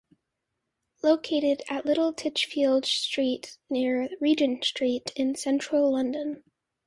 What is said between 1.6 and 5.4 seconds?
at Little Titchfield Street near Regent Street in